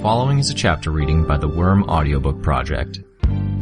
[0.00, 3.00] following is a chapter reading by the Worm Audiobook Project.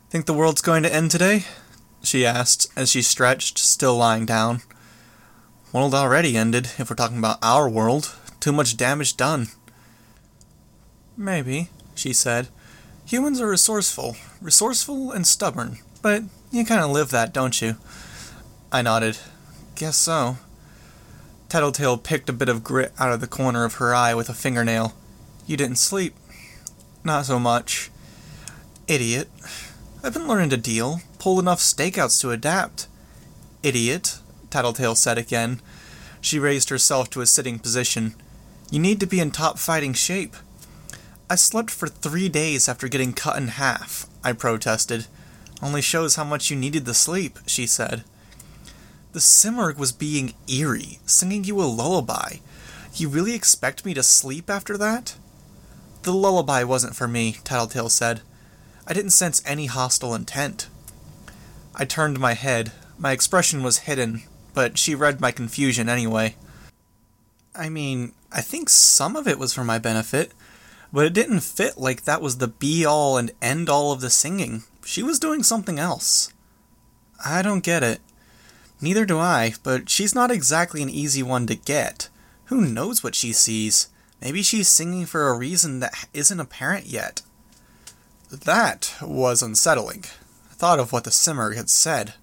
[0.09, 1.45] Think the world's going to end today?
[2.02, 4.62] she asked as she stretched, still lying down.
[5.71, 8.16] World already ended, if we're talking about our world.
[8.40, 9.49] Too much damage done.
[11.16, 12.48] Maybe, she said.
[13.05, 17.76] Humans are resourceful, resourceful and stubborn, but you kind of live that, don't you?
[18.71, 19.18] I nodded.
[19.76, 20.37] Guess so.
[21.49, 24.34] Tattletale picked a bit of grit out of the corner of her eye with a
[24.34, 24.93] fingernail.
[25.48, 26.15] You didn't sleep?
[27.04, 27.90] Not so much.
[28.87, 29.29] Idiot.
[30.04, 32.87] I've been learning to deal, pull enough stakeouts to adapt.
[33.63, 35.62] Idiot, Tattletale said again.
[36.21, 38.13] She raised herself to a sitting position.
[38.70, 40.35] You need to be in top fighting shape.
[41.32, 45.05] I slept for three days after getting cut in half, I protested.
[45.62, 48.04] Only shows how much you needed the sleep, she said.
[49.12, 52.38] The Simurgh was being eerie, singing you a lullaby.
[52.96, 55.18] You really expect me to sleep after that?
[56.02, 58.21] The lullaby wasn't for me, Tattletale said.
[58.88, 60.68] I didn't sense any hostile intent.
[61.76, 62.71] I turned my head.
[62.98, 64.24] My expression was hidden,
[64.56, 66.36] but she read my confusion anyway.
[67.53, 70.31] I mean, I think some of it was for my benefit,
[70.91, 74.09] but it didn't fit like that was the be all and end all of the
[74.09, 74.63] singing.
[74.85, 76.34] She was doing something else.
[77.23, 78.00] I don't get it.
[78.81, 82.09] Neither do I, but she's not exactly an easy one to get.
[82.46, 83.90] Who knows what she sees?
[84.22, 87.22] Maybe she's singing for a reason that isn't apparent yet.
[88.31, 90.06] That was unsettling.
[90.50, 92.14] I thought of what the Simurgh had said.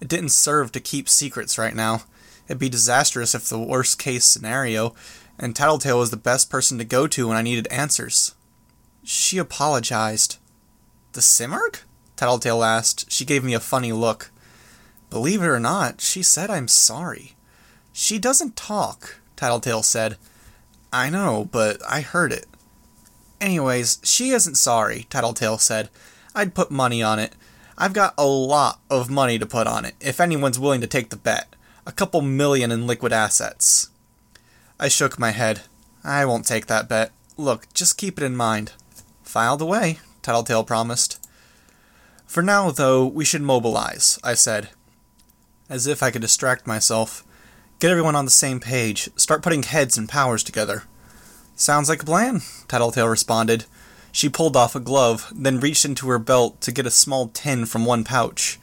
[0.00, 2.02] It didn't serve to keep secrets right now.
[2.46, 4.94] It'd be disastrous if the worst case scenario,
[5.42, 8.36] and Tattletale was the best person to go to when I needed answers.
[9.02, 10.38] She apologized.
[11.14, 11.80] The Simurgh?
[12.14, 13.10] Tattletale asked.
[13.10, 14.30] She gave me a funny look.
[15.10, 17.34] Believe it or not, she said I'm sorry.
[17.92, 20.16] She doesn't talk, Tattletale said.
[20.92, 22.46] I know, but I heard it.
[23.40, 25.90] Anyways, she isn't sorry, Tattletale said.
[26.36, 27.34] I'd put money on it.
[27.76, 31.10] I've got a lot of money to put on it, if anyone's willing to take
[31.10, 31.56] the bet.
[31.84, 33.90] A couple million in liquid assets.
[34.82, 35.60] I shook my head.
[36.02, 37.12] I won't take that bet.
[37.36, 38.72] Look, just keep it in mind.
[39.22, 41.24] Filed away, Tattletale promised.
[42.26, 44.70] For now, though, we should mobilize, I said.
[45.68, 47.22] As if I could distract myself.
[47.78, 49.08] Get everyone on the same page.
[49.14, 50.82] Start putting heads and powers together.
[51.54, 53.66] Sounds like a plan, Tattletale responded.
[54.10, 57.66] She pulled off a glove, then reached into her belt to get a small tin
[57.66, 58.58] from one pouch.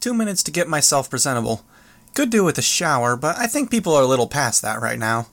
[0.00, 1.64] Two minutes to get myself presentable.
[2.14, 4.98] Could do with a shower, but I think people are a little past that right
[4.98, 5.28] now.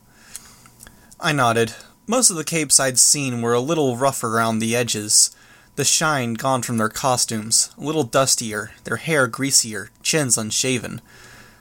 [1.20, 1.74] I nodded.
[2.06, 5.36] Most of the capes I'd seen were a little rougher around the edges,
[5.78, 11.02] the shine gone from their costumes, a little dustier, their hair greasier, chins unshaven.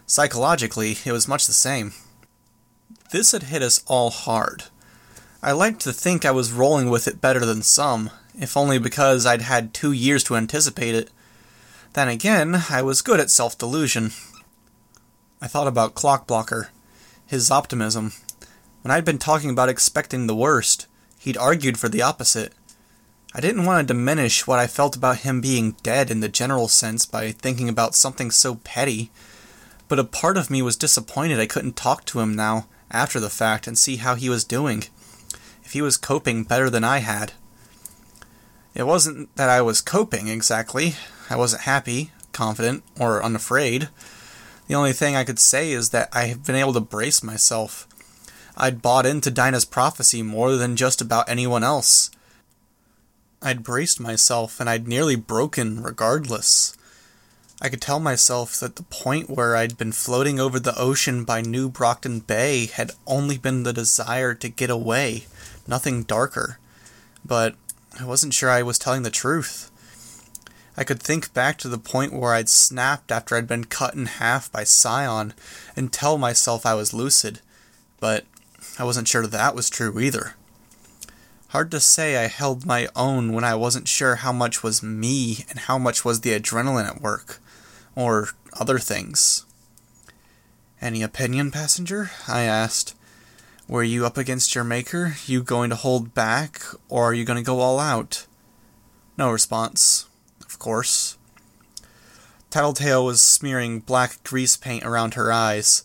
[0.06, 1.93] Psychologically, it was much the same.
[3.10, 4.65] This had hit us all hard.
[5.43, 9.27] I liked to think I was rolling with it better than some, if only because
[9.27, 11.10] I'd had two years to anticipate it.
[11.93, 14.12] Then again, I was good at self delusion.
[15.41, 16.69] I thought about Clockblocker,
[17.26, 18.12] his optimism.
[18.82, 20.86] When I'd been talking about expecting the worst,
[21.19, 22.54] he'd argued for the opposite.
[23.34, 26.69] I didn't want to diminish what I felt about him being dead in the general
[26.69, 29.10] sense by thinking about something so petty,
[29.88, 33.28] but a part of me was disappointed I couldn't talk to him now after the
[33.28, 34.84] fact and see how he was doing,
[35.64, 37.34] if he was coping better than I had.
[38.74, 40.94] It wasn't that I was coping exactly.
[41.28, 43.91] I wasn't happy, confident, or unafraid.
[44.66, 47.86] The only thing I could say is that I have been able to brace myself.
[48.57, 52.10] I'd bought into Dinah's prophecy more than just about anyone else.
[53.42, 56.77] I'd braced myself and I'd nearly broken regardless.
[57.60, 61.41] I could tell myself that the point where I'd been floating over the ocean by
[61.41, 65.27] New Brockton Bay had only been the desire to get away,
[65.66, 66.59] nothing darker.
[67.24, 67.54] But
[67.98, 69.71] I wasn't sure I was telling the truth.
[70.77, 74.07] I could think back to the point where I'd snapped after I'd been cut in
[74.07, 75.33] half by Scion
[75.75, 77.41] and tell myself I was lucid,
[77.99, 78.25] but
[78.78, 80.34] I wasn't sure that was true either.
[81.49, 85.45] Hard to say I held my own when I wasn't sure how much was me
[85.49, 87.41] and how much was the adrenaline at work.
[87.95, 89.47] Or other things.
[90.83, 92.11] Any opinion, passenger?
[92.28, 92.95] I asked.
[93.67, 95.15] Were you up against your maker?
[95.27, 98.27] You going to hold back, or are you going to go all out?
[99.17, 100.07] No response.
[100.56, 101.18] Of course.
[102.48, 105.84] Tattletale was smearing black grease paint around her eyes.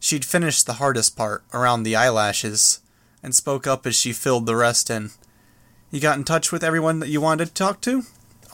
[0.00, 2.80] She'd finished the hardest part, around the eyelashes,
[3.22, 5.10] and spoke up as she filled the rest in.
[5.90, 8.04] You got in touch with everyone that you wanted to talk to?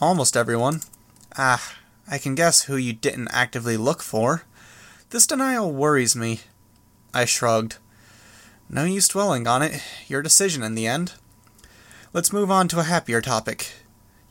[0.00, 0.80] Almost everyone.
[1.38, 1.76] Ah,
[2.10, 4.42] I can guess who you didn't actively look for.
[5.10, 6.40] This denial worries me.
[7.14, 7.76] I shrugged.
[8.68, 9.80] No use dwelling on it.
[10.08, 11.12] Your decision in the end.
[12.12, 13.83] Let's move on to a happier topic.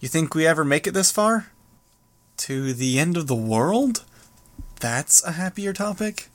[0.03, 1.47] You think we ever make it this far?
[2.39, 4.03] To the end of the world?
[4.81, 6.27] That's a happier topic?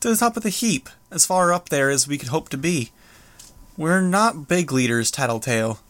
[0.00, 2.56] To the top of the heap, as far up there as we could hope to
[2.56, 2.90] be.
[3.76, 5.80] We're not big leaders, Tattletale.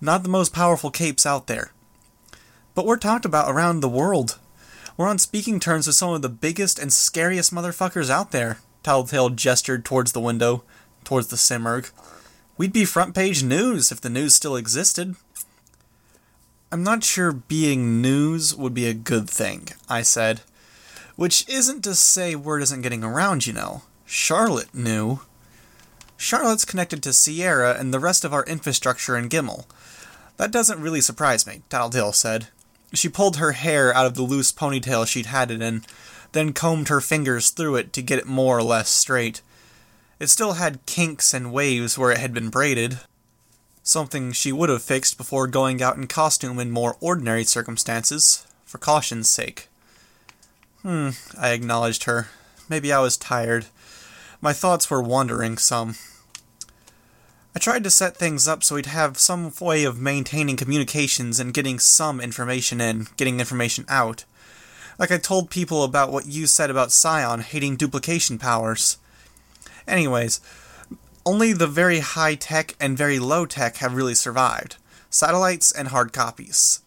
[0.00, 1.70] Not the most powerful capes out there.
[2.74, 4.40] But we're talked about around the world.
[4.96, 8.58] We're on speaking terms with some of the biggest and scariest motherfuckers out there.
[8.82, 10.64] Tattletale gestured towards the window,
[11.04, 11.92] towards the Simurgh.
[12.56, 15.14] We'd be front page news if the news still existed.
[16.72, 20.40] I'm not sure being news would be a good thing, I said.
[21.16, 23.82] Which isn't to say word isn't getting around, you know.
[24.06, 25.20] Charlotte knew.
[26.16, 29.66] Charlotte's connected to Sierra and the rest of our infrastructure in Gimel.
[30.38, 32.48] That doesn't really surprise me, Tattletale said.
[32.94, 35.84] She pulled her hair out of the loose ponytail she'd had it in,
[36.32, 39.42] then combed her fingers through it to get it more or less straight.
[40.18, 43.00] It still had kinks and waves where it had been braided,
[43.82, 48.78] something she would have fixed before going out in costume in more ordinary circumstances, for
[48.78, 49.68] caution's sake.
[50.82, 52.28] Hmm, I acknowledged her.
[52.68, 53.66] Maybe I was tired.
[54.40, 55.96] My thoughts were wandering some.
[57.54, 61.52] I tried to set things up so we'd have some way of maintaining communications and
[61.52, 64.24] getting some information in, getting information out.
[64.98, 68.96] Like I told people about what you said about Scion hating duplication powers.
[69.86, 70.40] Anyways,
[71.24, 74.76] only the very high tech and very low tech have really survived
[75.10, 76.80] satellites and hard copies.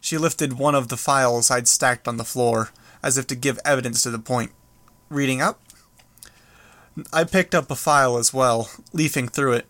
[0.00, 2.70] She lifted one of the files I'd stacked on the floor,
[3.02, 4.52] as if to give evidence to the point.
[5.10, 5.60] Reading up?
[7.12, 9.66] I picked up a file as well, leafing through it.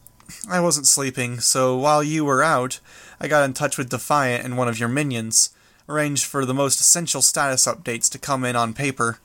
[0.48, 2.78] I wasn't sleeping, so while you were out,
[3.20, 5.50] I got in touch with Defiant and one of your minions,
[5.88, 9.18] arranged for the most essential status updates to come in on paper.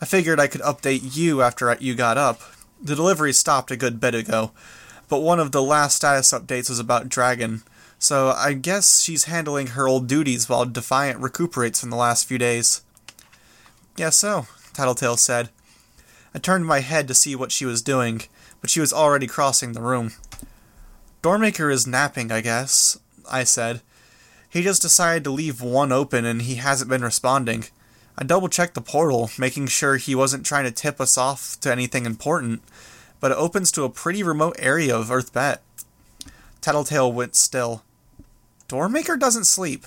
[0.00, 2.42] I figured I could update you after you got up.
[2.84, 4.50] The delivery stopped a good bit ago,
[5.08, 7.62] but one of the last status updates was about Dragon,
[7.98, 12.36] so I guess she's handling her old duties while Defiant recuperates from the last few
[12.36, 12.82] days.
[13.96, 15.48] Yes, so, Tattletale said.
[16.34, 18.24] I turned my head to see what she was doing,
[18.60, 20.12] but she was already crossing the room.
[21.22, 22.98] Doormaker is napping, I guess,
[23.30, 23.80] I said.
[24.50, 27.64] He just decided to leave one open and he hasn't been responding.
[28.16, 31.72] I double checked the portal, making sure he wasn't trying to tip us off to
[31.72, 32.62] anything important,
[33.24, 35.62] but it opens to a pretty remote area of Earth Bet.
[36.60, 37.82] Tattletale went still.
[38.68, 39.86] Doormaker doesn't sleep.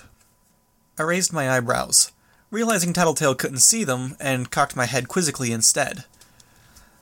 [0.97, 2.11] I raised my eyebrows,
[2.49, 6.05] realizing Tattletale couldn't see them, and cocked my head quizzically instead.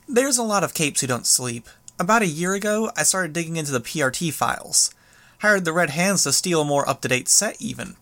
[0.10, 3.56] There's a lot of capes who don't sleep, about a year ago, I started digging
[3.56, 4.94] into the PRT files.
[5.40, 7.96] Hired the Red Hands to steal a more up to date set, even.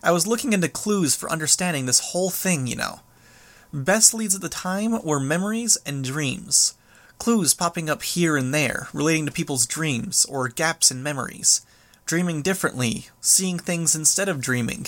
[0.00, 3.00] I was looking into clues for understanding this whole thing, you know.
[3.72, 6.74] Best leads at the time were memories and dreams.
[7.18, 11.66] Clues popping up here and there, relating to people's dreams or gaps in memories.
[12.06, 14.86] Dreaming differently, seeing things instead of dreaming.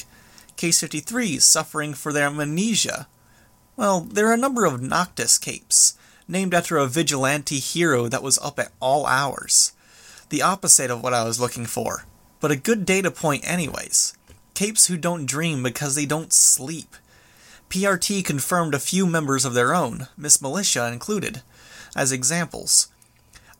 [0.56, 3.08] Case 53 suffering for their amnesia.
[3.76, 8.38] Well, there are a number of Noctis capes named after a vigilante hero that was
[8.38, 9.72] up at all hours.
[10.28, 12.04] The opposite of what I was looking for,
[12.38, 14.14] but a good data point, anyways.
[14.54, 16.94] Capes who don't dream because they don't sleep.
[17.68, 21.42] PRT confirmed a few members of their own, Miss Militia included,
[21.96, 22.88] as examples.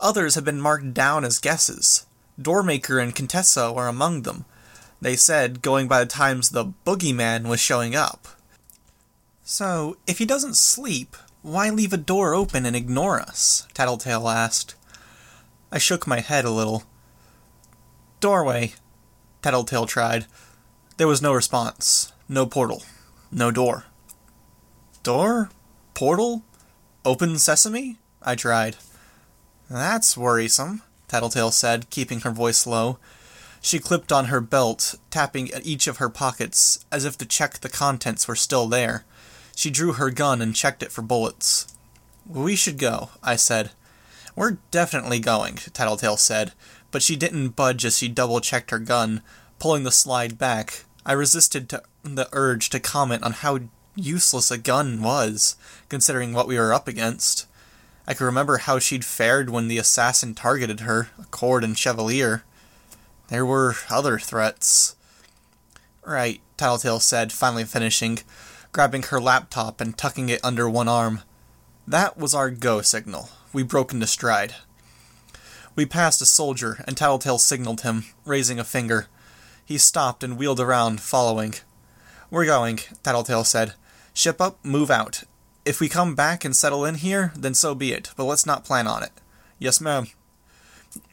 [0.01, 2.07] Others have been marked down as guesses.
[2.41, 4.45] Doormaker and Contessa are among them.
[5.01, 8.29] They said, going by the times the boogeyman was showing up.
[9.43, 13.67] So, if he doesn't sleep, why leave a door open and ignore us?
[13.75, 14.75] Tattletale asked.
[15.73, 16.85] I shook my head a little.
[18.21, 18.75] Doorway,
[19.43, 20.27] Tattletale tried.
[20.99, 22.13] There was no response.
[22.29, 22.83] No portal.
[23.33, 23.87] No door.
[25.03, 25.51] Door?
[25.95, 26.45] Portal?
[27.05, 28.00] Open sesame?
[28.23, 28.77] I tried.
[29.69, 32.99] That's worrisome, Tattletale said, keeping her voice low.
[33.63, 37.59] She clipped on her belt, tapping at each of her pockets, as if to check
[37.59, 39.05] the contents were still there.
[39.55, 41.67] She drew her gun and checked it for bullets.
[42.27, 43.71] We should go, I said.
[44.35, 46.53] We're definitely going, Tattletale said,
[46.91, 49.23] but she didn't budge as she double checked her gun,
[49.59, 50.85] pulling the slide back.
[51.05, 51.69] I resisted
[52.03, 53.61] the urge to comment on how
[53.95, 55.57] useless a gun was,
[55.89, 57.47] considering what we were up against.
[58.11, 62.43] I could remember how she'd fared when the assassin targeted her, Accord and Chevalier.
[63.29, 64.97] There were other threats.
[66.05, 68.19] Right, Tattletale said, finally finishing,
[68.73, 71.21] grabbing her laptop and tucking it under one arm.
[71.87, 73.29] That was our go signal.
[73.53, 74.57] We broke into stride.
[75.77, 79.07] We passed a soldier, and Tattletale signaled him, raising a finger.
[79.65, 81.55] He stopped and wheeled around, following.
[82.29, 83.75] We're going, Tattletale said.
[84.13, 85.23] Ship up, move out.
[85.65, 88.65] If we come back and settle in here, then so be it, but let's not
[88.65, 89.13] plan on it.
[89.59, 90.07] Yes, ma'am.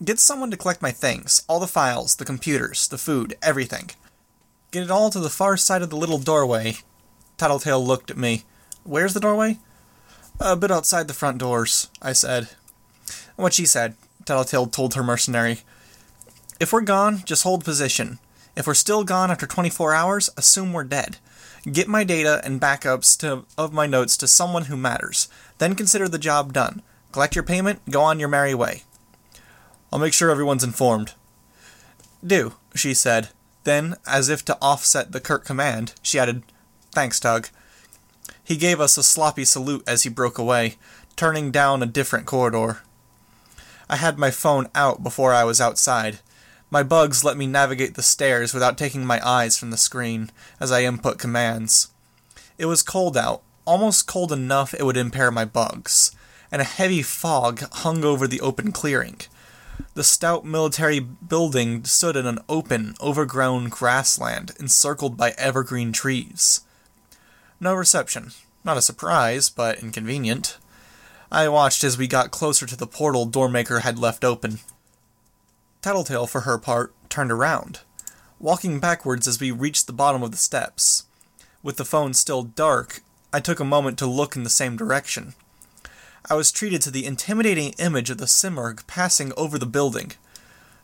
[0.04, 3.92] Get someone to collect my things all the files, the computers, the food, everything.
[4.72, 6.78] Get it all to the far side of the little doorway.
[7.38, 8.44] Tattletale looked at me.
[8.84, 9.60] Where's the doorway?
[10.40, 12.50] A bit outside the front doors, I said.
[13.36, 15.60] What she said, Tattletale told her mercenary.
[16.60, 18.20] If we're gone, just hold position.
[18.56, 21.18] If we're still gone after 24 hours, assume we're dead.
[21.72, 25.28] Get my data and backups to, of my notes to someone who matters.
[25.58, 26.82] Then consider the job done.
[27.12, 28.84] Collect your payment, go on your merry way.
[29.92, 31.14] I'll make sure everyone's informed.
[32.26, 33.30] Do, she said.
[33.64, 36.44] Then, as if to offset the curt command, she added,
[36.92, 37.50] Thanks, Tug.
[38.44, 40.76] He gave us a sloppy salute as he broke away,
[41.18, 42.80] turning down a different corridor.
[43.90, 46.20] I had my phone out before I was outside.
[46.70, 50.72] My bugs let me navigate the stairs without taking my eyes from the screen as
[50.72, 51.90] I input commands.
[52.58, 56.12] It was cold out, almost cold enough it would impair my bugs,
[56.52, 59.22] and a heavy fog hung over the open clearing.
[59.94, 66.62] The stout military building stood in an open, overgrown grassland encircled by evergreen trees.
[67.60, 68.32] No reception.
[68.64, 70.58] Not a surprise, but inconvenient.
[71.32, 74.60] I watched as we got closer to the portal Doormaker had left open.
[75.88, 77.80] Tattletale, for her part, turned around,
[78.40, 81.06] walking backwards as we reached the bottom of the steps.
[81.64, 83.00] With the phone still dark,
[83.32, 85.34] I took a moment to look in the same direction.
[86.30, 90.12] I was treated to the intimidating image of the Simurgh passing over the building.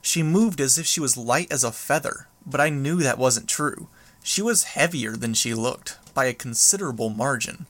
[0.02, 3.50] She moved as if she was light as a feather, but I knew that wasn't
[3.50, 3.90] true.
[4.24, 7.66] She was heavier than she looked, by a considerable margin.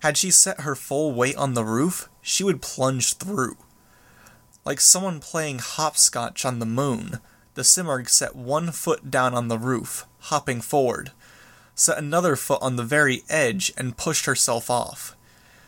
[0.00, 3.56] Had she set her full weight on the roof, she would plunge through.
[4.64, 7.20] Like someone playing hopscotch on the moon,
[7.54, 11.12] the Simurgh set one foot down on the roof, hopping forward,
[11.74, 15.14] set another foot on the very edge, and pushed herself off.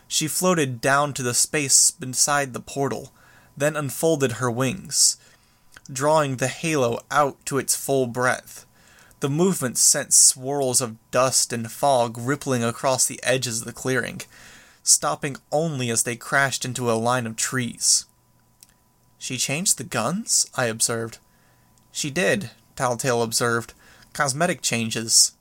[0.08, 3.12] She floated down to the space beside the portal,
[3.54, 5.18] then unfolded her wings,
[5.92, 8.64] drawing the halo out to its full breadth.
[9.20, 14.22] The movement sent swirls of dust and fog rippling across the edges of the clearing,
[14.82, 18.06] stopping only as they crashed into a line of trees.
[19.18, 20.50] She changed the guns?
[20.54, 21.18] I observed.
[21.92, 23.72] She did, Tattletale observed.
[24.12, 25.32] Cosmetic changes.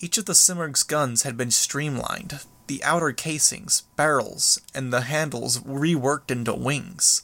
[0.00, 5.58] Each of the Simurgh's guns had been streamlined, the outer casings, barrels, and the handles
[5.60, 7.22] reworked into wings.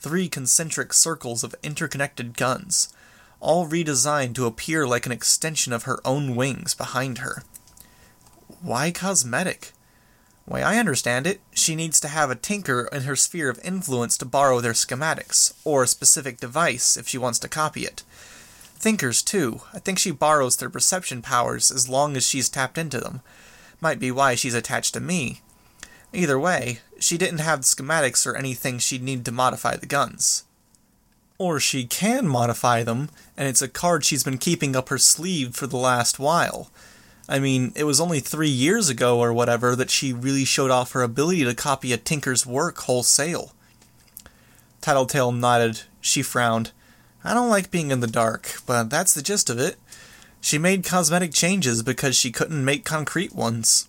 [0.00, 2.92] Three concentric circles of interconnected guns,
[3.40, 7.42] all redesigned to appear like an extension of her own wings behind her.
[8.62, 9.72] Why cosmetic?
[10.46, 14.18] Way I understand it, she needs to have a tinker in her sphere of influence
[14.18, 18.02] to borrow their schematics, or a specific device if she wants to copy it.
[18.76, 19.62] Thinkers, too.
[19.72, 23.22] I think she borrows their perception powers as long as she's tapped into them.
[23.80, 25.40] Might be why she's attached to me.
[26.12, 30.44] Either way, she didn't have the schematics or anything she'd need to modify the guns.
[31.38, 35.56] Or she can modify them, and it's a card she's been keeping up her sleeve
[35.56, 36.70] for the last while.
[37.28, 40.92] I mean, it was only three years ago or whatever that she really showed off
[40.92, 43.52] her ability to copy a tinker's work wholesale.
[44.80, 45.82] Tattletale nodded.
[46.00, 46.72] She frowned.
[47.24, 49.76] I don't like being in the dark, but that's the gist of it.
[50.42, 53.88] She made cosmetic changes because she couldn't make concrete ones.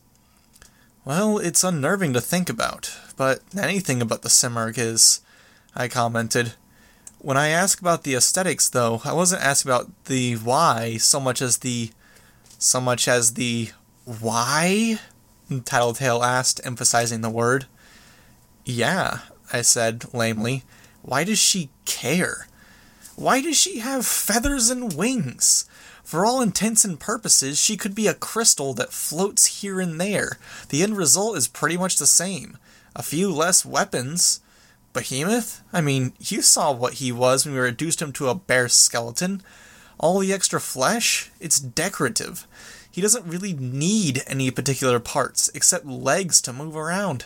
[1.03, 5.19] Well, it's unnerving to think about, but anything about the Simurgh is,
[5.75, 6.53] I commented.
[7.19, 11.41] When I asked about the aesthetics, though, I wasn't asked about the why so much
[11.41, 11.91] as the
[12.59, 13.69] so much as the
[14.05, 14.99] why?
[15.65, 17.65] Tattletale asked, emphasizing the word.
[18.63, 19.19] Yeah,
[19.53, 20.63] I said lamely.
[21.01, 22.47] Why does she care?
[23.15, 25.69] Why does she have feathers and wings?
[26.03, 30.37] For all intents and purposes, she could be a crystal that floats here and there.
[30.69, 32.57] The end result is pretty much the same.
[32.95, 34.41] A few less weapons.
[34.93, 35.61] Behemoth?
[35.73, 39.41] I mean, you saw what he was when we reduced him to a bare skeleton.
[39.97, 41.31] All the extra flesh?
[41.39, 42.47] It's decorative.
[42.91, 47.25] He doesn't really need any particular parts, except legs to move around.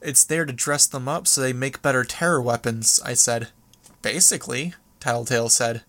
[0.00, 3.48] It's there to dress them up so they make better terror weapons, I said.
[4.00, 5.82] Basically, Tattletale said.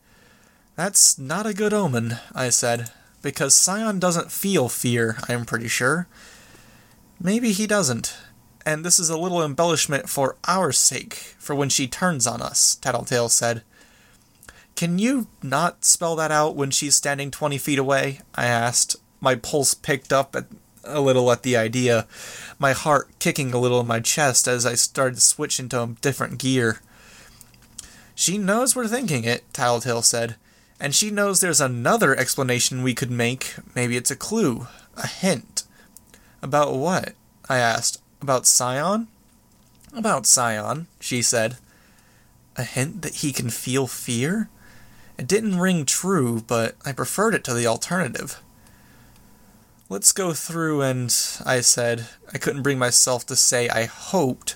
[0.75, 2.91] That's not a good omen, I said,
[3.21, 6.07] because Scion doesn't feel fear, I'm pretty sure.
[7.21, 8.17] Maybe he doesn't.
[8.65, 12.75] And this is a little embellishment for our sake, for when she turns on us,
[12.75, 13.63] Tattletale said.
[14.75, 18.21] Can you not spell that out when she's standing 20 feet away?
[18.35, 18.95] I asked.
[19.19, 20.45] My pulse picked up at,
[20.83, 22.07] a little at the idea,
[22.57, 25.95] my heart kicking a little in my chest as I started to switch into a
[26.01, 26.81] different gear.
[28.15, 30.35] She knows we're thinking it, Tattletale said,
[30.79, 33.55] and she knows there's another explanation we could make.
[33.75, 35.63] Maybe it's a clue, a hint.
[36.41, 37.13] About what?
[37.47, 38.01] I asked.
[38.21, 39.07] About Scion?
[39.93, 41.57] About Scion, she said.
[42.57, 44.49] A hint that he can feel fear?
[45.21, 48.41] It didn't ring true, but I preferred it to the alternative.
[49.87, 54.55] Let's go through and, I said, I couldn't bring myself to say I hoped.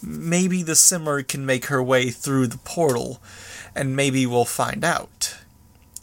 [0.00, 3.20] Maybe the Simurgh can make her way through the portal,
[3.74, 5.34] and maybe we'll find out.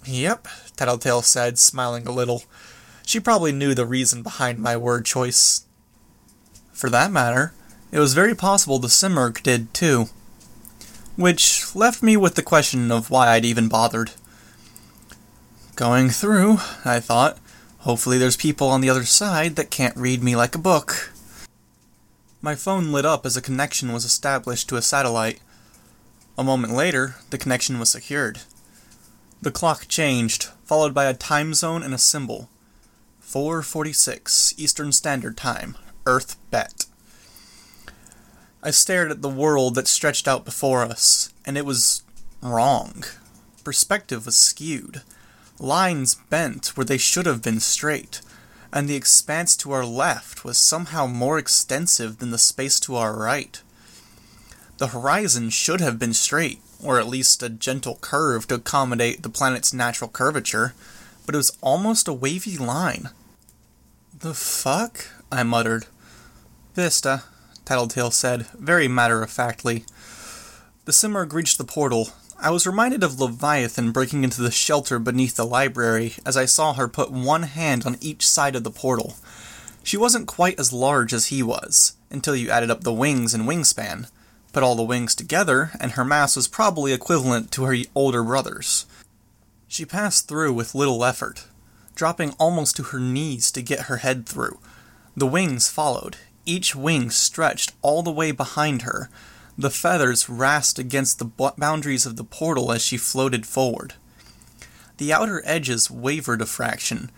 [0.04, 2.44] Yep, Tattletale said, smiling a little.
[3.06, 5.66] She probably knew the reason behind my word choice.
[6.74, 7.54] For that matter,
[7.94, 10.10] it was very possible the Simurgh did too.
[11.16, 14.12] Which left me with the question of why I'd even bothered.
[15.76, 17.38] Going through, I thought.
[17.80, 21.12] Hopefully there's people on the other side that can't read me like a book.
[22.42, 25.40] My phone lit up as a connection was established to a satellite.
[26.38, 28.42] A moment later, the connection was secured.
[29.42, 32.50] The clock changed, followed by a time zone and a symbol.
[33.22, 36.86] 4:46 Eastern Standard Time, Earth Bet.
[38.64, 42.04] I stared at the world that stretched out before us, and it was
[42.42, 43.04] wrong.
[43.64, 45.02] Perspective was skewed.
[45.60, 48.22] Lines bent where they should have been straight,
[48.72, 53.18] and the expanse to our left was somehow more extensive than the space to our
[53.18, 53.62] right.
[54.78, 59.30] The horizon should have been straight, or at least a gentle curve to accommodate the
[59.30, 60.74] planet's natural curvature,
[61.26, 63.10] but it was almost a wavy line.
[64.20, 65.08] The fuck?
[65.32, 65.88] I muttered.
[66.76, 67.24] Vista,
[67.72, 69.86] Tattletale said, very matter of factly.
[70.84, 72.10] The Simurgh reached the portal.
[72.38, 76.74] I was reminded of Leviathan breaking into the shelter beneath the library as I saw
[76.74, 79.16] her put one hand on each side of the portal.
[79.84, 83.48] She wasn't quite as large as he was, until you added up the wings and
[83.48, 84.10] wingspan.
[84.52, 88.86] Put all the wings together, and her mass was probably equivalent to her older brother's.
[89.70, 91.46] She passed through with little effort,
[91.96, 94.60] dropping almost to her knees to get her head through.
[95.16, 99.10] The wings followed, each wing stretched all the way behind her.
[99.58, 103.94] The feathers rasped against the boundaries of the portal as she floated forward.
[104.98, 107.12] The outer edges wavered a fraction,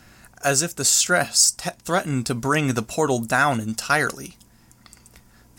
[0.44, 4.38] as if the stress threatened to bring the portal down entirely.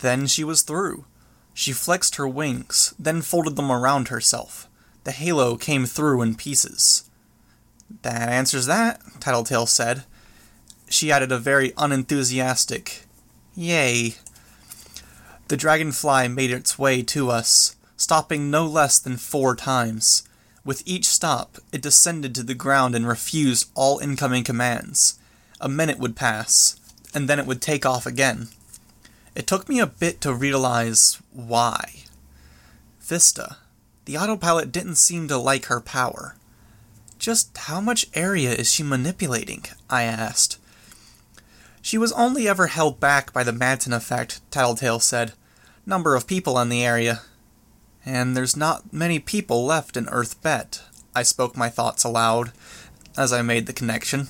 [0.00, 1.06] Then she was through.
[1.54, 4.68] She flexed her wings, then folded them around herself.
[5.04, 7.08] The halo came through in pieces.
[8.02, 10.04] That answers that, Tattletale said.
[10.88, 13.06] She added a very unenthusiastic,
[13.56, 14.16] Yay.
[15.48, 20.26] The dragonfly made its way to us, stopping no less than four times.
[20.64, 25.18] With each stop, it descended to the ground and refused all incoming commands.
[25.60, 26.80] A minute would pass,
[27.14, 28.48] and then it would take off again.
[29.34, 32.04] It took me a bit to realize why.
[33.00, 33.58] Vista.
[34.06, 36.36] The autopilot didn't seem to like her power.
[37.18, 39.64] Just how much area is she manipulating?
[39.88, 40.58] I asked.
[41.84, 45.34] She was only ever held back by the Manton effect, Tattletale said.
[45.84, 47.20] Number of people in the area.
[48.06, 50.80] And there's not many people left in Earth Bet.
[51.14, 52.52] I spoke my thoughts aloud
[53.18, 54.28] as I made the connection.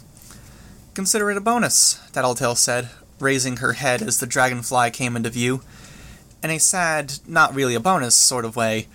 [0.95, 2.88] Consider it a bonus, Tattletale said,
[3.21, 5.62] raising her head as the dragonfly came into view.
[6.43, 8.88] In a sad, not really a bonus sort of way,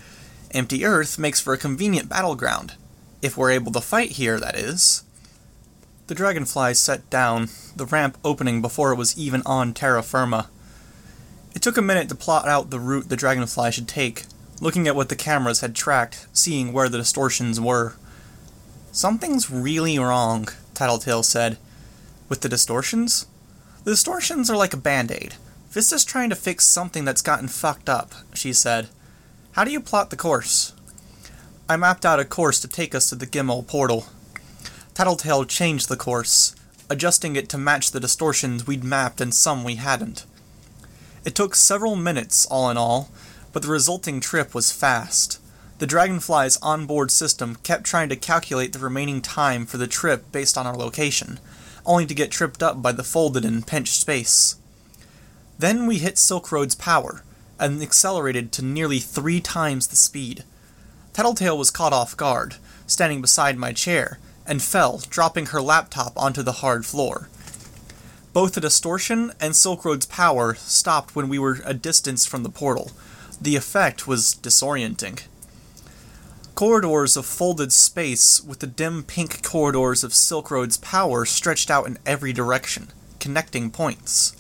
[0.52, 2.74] empty Earth makes for a convenient battleground.
[3.22, 5.06] If we're able to fight here, that is.
[6.10, 10.50] The dragonfly set down, the ramp opening before it was even on terra firma.
[11.54, 14.24] It took a minute to plot out the route the dragonfly should take,
[14.60, 17.94] looking at what the cameras had tracked, seeing where the distortions were.
[18.92, 21.60] Something's really wrong, Tattletale said.
[22.28, 23.28] With the distortions?
[23.84, 25.36] The distortions are like a band aid.
[25.70, 28.90] Vista's trying to fix something that's gotten fucked up, she said.
[29.52, 30.74] How do you plot the course?
[31.70, 34.08] I mapped out a course to take us to the Gimel portal.
[34.94, 36.56] Tattletale changed the course,
[36.90, 40.26] adjusting it to match the distortions we'd mapped and some we hadn't.
[41.24, 43.10] It took several minutes, all in all,
[43.54, 45.40] but the resulting trip was fast.
[45.80, 50.58] The Dragonfly's onboard system kept trying to calculate the remaining time for the trip based
[50.58, 51.40] on our location,
[51.86, 54.58] only to get tripped up by the folded and pinched space.
[55.58, 57.24] Then we hit Silk Road's power,
[57.60, 60.44] and accelerated to nearly three times the speed.
[61.14, 62.56] Tattletale was caught off guard,
[62.88, 64.20] standing beside my chair,
[64.50, 67.30] and fell, dropping her laptop onto the hard floor.
[68.34, 72.50] Both the distortion and Silk Road's power stopped when we were a distance from the
[72.50, 72.92] portal.
[73.40, 75.22] The effect was disorienting.
[76.56, 81.88] Corridors of folded space with the dim pink corridors of Silk Road's power stretched out
[81.88, 84.36] in every direction, connecting points.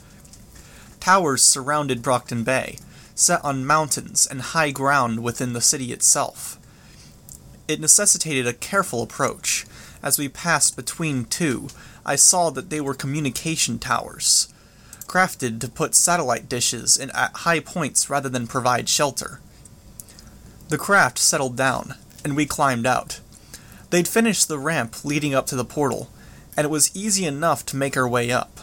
[0.99, 2.77] Towers surrounded Brockton Bay,
[3.15, 6.59] set on mountains and high ground within the city itself.
[7.69, 9.65] It necessitated a careful approach.
[10.01, 11.67] As we passed between two,
[12.05, 14.47] I saw that they were communication towers,
[15.07, 19.41] crafted to put satellite dishes in at high points rather than provide shelter.
[20.69, 23.19] The craft settled down, and we climbed out.
[23.89, 26.09] They'd finished the ramp leading up to the portal,
[26.55, 28.61] and it was easy enough to make our way up.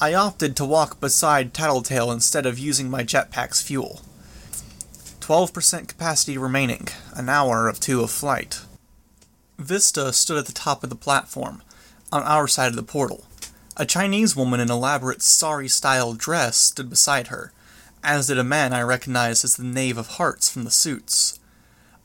[0.00, 4.02] I opted to walk beside Tattletale instead of using my jetpack's fuel.
[5.20, 8.60] 12% capacity remaining, an hour of two of flight.
[9.58, 11.62] Vista stood at the top of the platform,
[12.12, 13.26] on our side of the portal.
[13.76, 17.52] A Chinese woman in elaborate sari style dress stood beside her,
[18.02, 21.40] as did a man I recognized as the Knave of Hearts from the suits.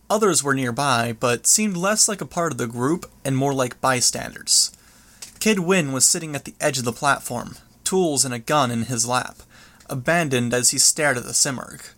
[0.09, 3.81] Others were nearby, but seemed less like a part of the group and more like
[3.81, 4.71] bystanders.
[5.39, 8.83] Kid Win was sitting at the edge of the platform, tools and a gun in
[8.83, 9.37] his lap,
[9.89, 11.93] abandoned as he stared at the Simurgh.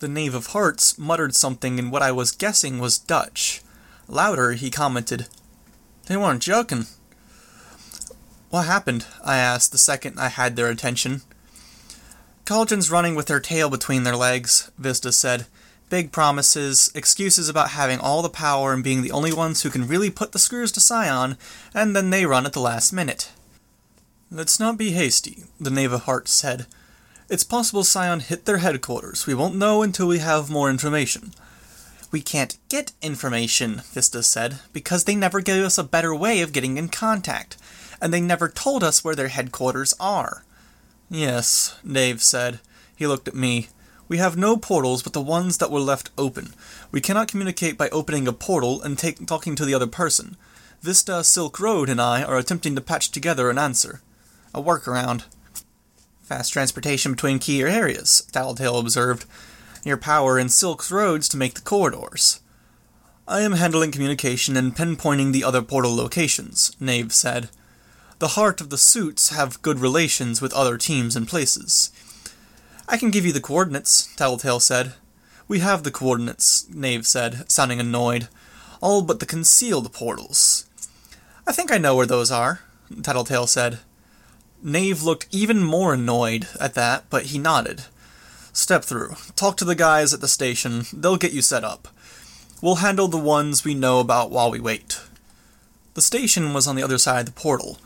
[0.00, 3.62] The Knave of Hearts muttered something in what I was guessing was Dutch.
[4.10, 5.26] Louder, he commented,
[6.06, 6.86] They weren't joking.
[8.50, 9.06] What happened?
[9.24, 11.22] I asked the second I had their attention.
[12.44, 15.46] Cauldron's running with their tail between their legs, Vista said.
[15.88, 19.86] Big promises, excuses about having all the power and being the only ones who can
[19.86, 21.36] really put the screws to Scion,
[21.72, 23.30] and then they run at the last minute.
[24.28, 26.66] Let's not be hasty, the Knave of Hearts said.
[27.28, 29.28] It's possible Scion hit their headquarters.
[29.28, 31.32] We won't know until we have more information.
[32.10, 36.52] We can't get information, Vista said, because they never gave us a better way of
[36.52, 37.56] getting in contact,
[38.00, 40.44] and they never told us where their headquarters are.
[41.08, 42.60] Yes, Knave said.
[42.96, 43.68] He looked at me.
[44.08, 46.54] We have no portals but the ones that were left open.
[46.90, 50.36] We cannot communicate by opening a portal and take, talking to the other person.
[50.82, 54.00] Vista, Silk Road, and I are attempting to patch together an answer
[54.52, 55.24] a workaround.
[56.22, 59.24] Fast transportation between key areas, Tattletale observed.
[59.84, 62.40] Your power in Silk's roads to make the corridors.
[63.26, 67.48] I am handling communication and pinpointing the other portal locations, Knave said.
[68.18, 71.90] The heart of the suits have good relations with other teams and places.
[72.86, 74.92] I can give you the coordinates, Tattletale said.
[75.48, 78.28] We have the coordinates, Knave said, sounding annoyed.
[78.82, 80.66] All but the concealed portals.
[81.46, 82.60] I think I know where those are,
[83.02, 83.78] Tattletale said.
[84.62, 87.84] Knave looked even more annoyed at that, but he nodded.
[88.60, 89.14] Step through.
[89.36, 90.84] Talk to the guys at the station.
[90.92, 91.88] They'll get you set up.
[92.60, 95.00] We'll handle the ones we know about while we wait.
[95.94, 97.78] The station was on the other side of the portal,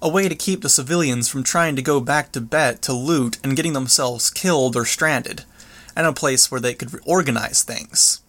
[0.00, 3.36] a way to keep the civilians from trying to go back to Bet to loot
[3.44, 5.44] and getting themselves killed or stranded,
[5.94, 8.22] and a place where they could organize things.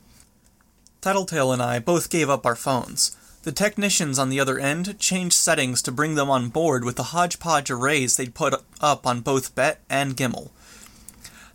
[1.00, 3.16] Tattletale and I both gave up our phones.
[3.44, 7.14] The technicians on the other end changed settings to bring them on board with the
[7.16, 10.50] hodgepodge arrays they'd put up on both Bet and Gimel.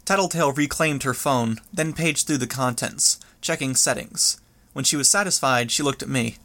[0.05, 4.41] Tattletale reclaimed her phone, then paged through the contents, checking settings.
[4.73, 6.37] When she was satisfied, she looked at me.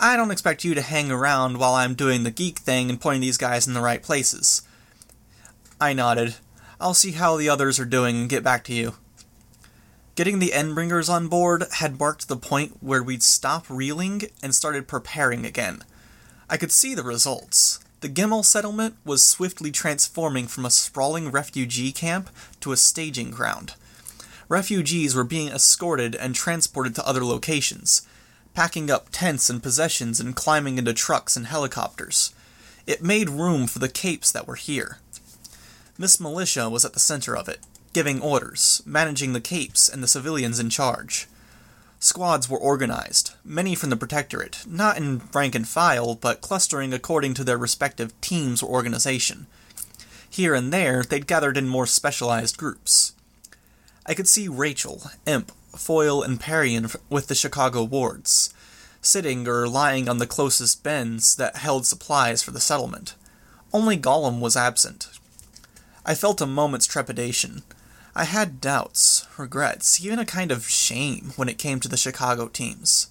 [0.00, 3.20] I don't expect you to hang around while I'm doing the geek thing and pointing
[3.20, 4.62] these guys in the right places.
[5.80, 6.36] I nodded.
[6.80, 8.94] I'll see how the others are doing and get back to you.
[10.14, 14.86] Getting the Endbringers on board had marked the point where we'd stop reeling and started
[14.86, 15.84] preparing again.
[16.50, 17.78] I could see the results.
[18.02, 23.76] The Gimel settlement was swiftly transforming from a sprawling refugee camp to a staging ground.
[24.48, 28.02] Refugees were being escorted and transported to other locations,
[28.54, 32.34] packing up tents and possessions and climbing into trucks and helicopters.
[32.88, 34.98] It made room for the capes that were here.
[35.96, 37.60] Miss Militia was at the center of it,
[37.92, 41.28] giving orders, managing the capes and the civilians in charge.
[42.02, 47.32] Squads were organized, many from the Protectorate, not in rank and file, but clustering according
[47.34, 49.46] to their respective teams or organization.
[50.28, 53.12] Here and there, they'd gathered in more specialized groups.
[54.04, 58.52] I could see Rachel, Imp, Foil, and Parian with the Chicago wards,
[59.00, 63.14] sitting or lying on the closest bends that held supplies for the settlement.
[63.72, 65.08] Only Golem was absent.
[66.04, 67.62] I felt a moment's trepidation.
[68.14, 72.48] I had doubts, regrets, even a kind of shame when it came to the Chicago
[72.48, 73.08] teams.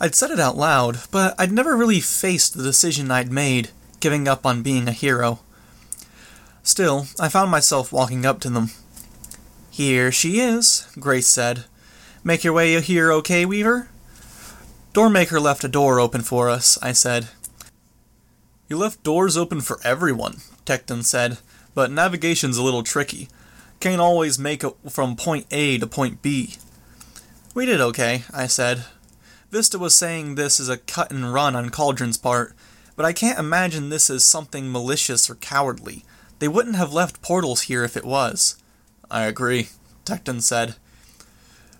[0.00, 3.70] I'd said it out loud, but I'd never really faced the decision I'd made,
[4.00, 5.38] giving up on being a hero.
[6.64, 8.70] Still, I found myself walking up to them.
[9.70, 11.64] Here she is, Grace said.
[12.24, 13.88] Make your way here okay, Weaver?
[14.92, 17.28] Doormaker left a door open for us, I said.
[18.68, 21.38] You left doors open for everyone, Tecton said,
[21.74, 23.28] but navigation's a little tricky.
[23.82, 26.54] Can't always make it from point A to point B.
[27.52, 28.84] We did okay, I said.
[29.50, 32.54] Vista was saying this is a cut and run on Cauldron's part,
[32.94, 36.04] but I can't imagine this as something malicious or cowardly.
[36.38, 38.54] They wouldn't have left portals here if it was.
[39.10, 39.70] I agree,
[40.04, 40.76] Tecton said.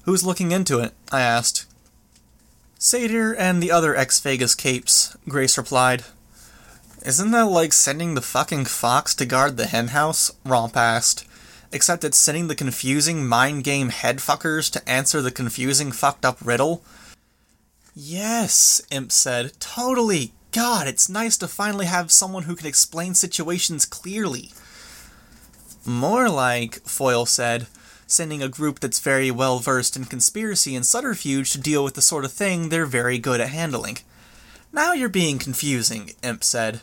[0.03, 0.95] Who's looking into it?
[1.13, 1.67] I asked.
[2.81, 6.03] Satyr and the other ex Vegas capes, Grace replied.
[7.07, 10.33] Isn't that like sending the fucking fox to guard the henhouse?
[10.45, 11.29] Romp asked.
[11.73, 16.85] Except it's sending the confusing mind game headfuckers to answer the confusing fucked up riddle?
[17.95, 19.53] Yes, Imp said.
[19.59, 20.33] Totally.
[20.53, 24.51] God, it's nice to finally have someone who can explain situations clearly.
[25.87, 27.67] More like, Foil said,
[28.07, 32.03] sending a group that's very well versed in conspiracy and subterfuge to deal with the
[32.03, 33.99] sort of thing they're very good at handling.
[34.73, 36.83] Now you're being confusing, Imp said.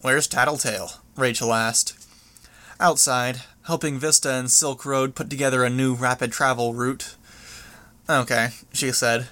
[0.00, 0.92] Where's Tattletale?
[1.16, 1.94] Rachel asked.
[2.80, 7.14] Outside, helping Vista and Silk Road put together a new rapid travel route.
[8.08, 9.28] Okay, she said.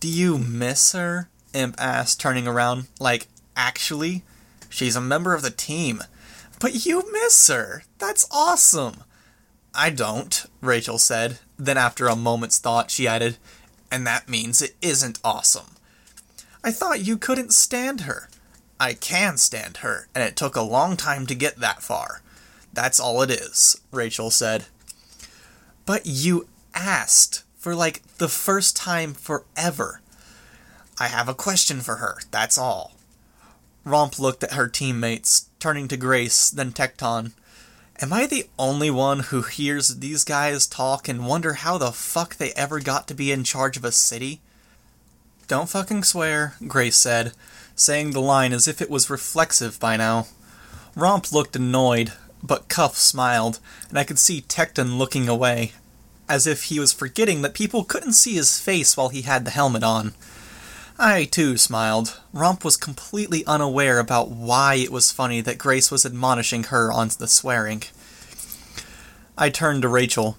[0.00, 1.28] Do you miss her?
[1.52, 2.86] Imp asked, turning around.
[2.98, 4.22] Like, actually?
[4.70, 6.00] She's a member of the team.
[6.58, 7.82] But you miss her.
[7.98, 9.04] That's awesome.
[9.74, 11.38] I don't, Rachel said.
[11.58, 13.36] Then, after a moment's thought, she added,
[13.92, 15.76] And that means it isn't awesome.
[16.64, 18.30] I thought you couldn't stand her.
[18.80, 22.22] I can stand her, and it took a long time to get that far.
[22.78, 24.66] That's all it is, Rachel said.
[25.84, 30.00] But you asked for like the first time forever.
[31.00, 32.92] I have a question for her, that's all.
[33.84, 37.32] Romp looked at her teammates, turning to Grace, then Tecton.
[38.00, 42.36] Am I the only one who hears these guys talk and wonder how the fuck
[42.36, 44.40] they ever got to be in charge of a city?
[45.48, 47.32] Don't fucking swear, Grace said,
[47.74, 50.28] saying the line as if it was reflexive by now.
[50.94, 55.72] Romp looked annoyed, but Cuff smiled, and I could see Tecton looking away,
[56.28, 59.50] as if he was forgetting that people couldn't see his face while he had the
[59.50, 60.14] helmet on.
[60.98, 62.20] I too smiled.
[62.32, 67.10] Romp was completely unaware about why it was funny that Grace was admonishing her on
[67.18, 67.84] the swearing.
[69.36, 70.36] I turned to Rachel.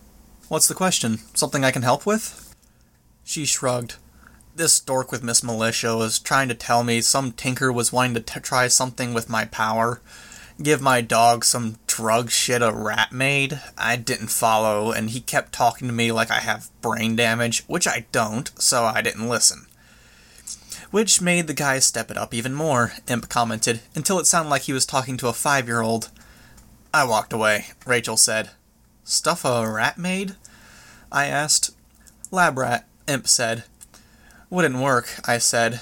[0.49, 1.19] What's the question?
[1.33, 2.53] Something I can help with?
[3.23, 3.95] She shrugged.
[4.53, 8.19] This dork with Miss Militia was trying to tell me some tinker was wanting to
[8.19, 10.01] t- try something with my power.
[10.62, 13.59] Give my dog some drug shit a rat made.
[13.77, 17.89] I didn't follow, and he kept talking to me like I have brain damage, which
[17.89, 19.67] I don't, so I didn't listen
[20.91, 24.63] which made the guy step it up even more, Imp commented, until it sounded like
[24.63, 26.09] he was talking to a five year old.
[26.91, 28.49] I walked away, Rachel said.
[29.03, 30.35] Stuff a rat made?
[31.12, 31.75] I asked.
[32.31, 33.65] Lab rat, Imp said.
[34.49, 35.81] Wouldn't work, I said.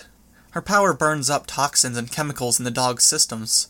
[0.52, 3.70] Her power burns up toxins and chemicals in the dog's systems.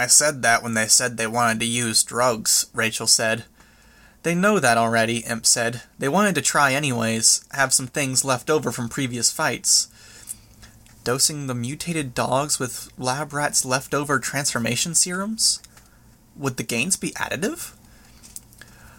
[0.00, 3.44] I said that when they said they wanted to use drugs, Rachel said.
[4.22, 5.82] They know that already, Imp said.
[5.98, 9.88] They wanted to try anyways, have some things left over from previous fights
[11.04, 15.62] dosing the mutated dogs with lab rats' leftover transformation serums?
[16.36, 17.72] Would the gains be additive?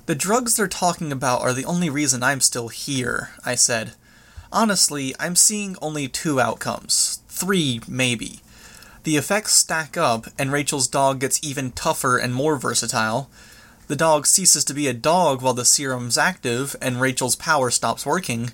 [0.08, 3.94] The drugs they're talking about are the only reason I'm still here, I said.
[4.52, 7.22] Honestly, I'm seeing only two outcomes.
[7.28, 8.42] Three, maybe.
[9.04, 13.30] The effects stack up, and Rachel's dog gets even tougher and more versatile.
[13.88, 18.06] The dog ceases to be a dog while the serum's active, and Rachel's power stops
[18.06, 18.52] working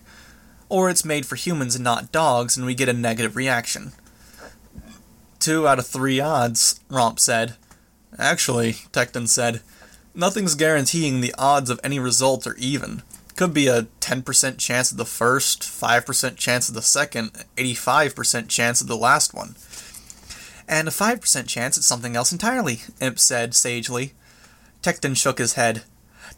[0.70, 3.94] or it's made for humans and not dogs, and we get a negative reaction.
[5.40, 7.56] Two out of three odds, Romp said.
[8.18, 9.62] Actually, Tecton said,
[10.14, 13.04] nothing's guaranteeing the odds of any result are even.
[13.36, 18.82] Could be a 10% chance of the first, 5% chance of the second, 85% chance
[18.82, 19.56] of the last one.
[20.68, 24.14] And a 5% chance it's something else entirely, Imp said sagely.
[24.82, 25.84] Tecton shook his head.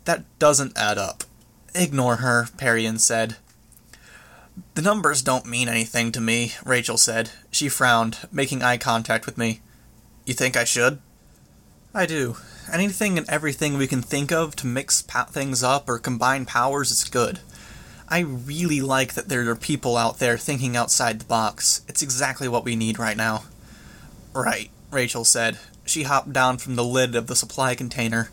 [0.06, 1.24] That doesn't add up.
[1.74, 3.38] Ignore her, Parian said.
[4.76, 7.32] The numbers don't mean anything to me, Rachel said.
[7.52, 9.62] She frowned, making eye contact with me.
[10.26, 11.00] You think I should?
[11.94, 12.38] I do.
[12.72, 17.04] Anything and everything we can think of to mix things up or combine powers is
[17.06, 17.40] good.
[18.08, 21.82] I really like that there are people out there thinking outside the box.
[21.88, 23.44] It's exactly what we need right now.
[24.34, 25.58] Right, Rachel said.
[25.86, 28.30] She hopped down from the lid of the supply container.